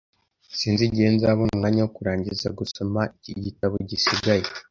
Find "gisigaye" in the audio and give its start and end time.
3.89-4.45